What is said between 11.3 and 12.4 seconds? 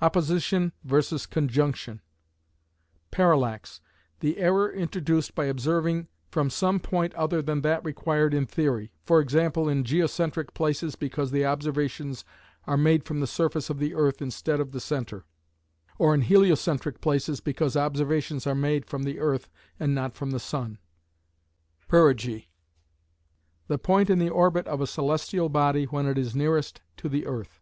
the observations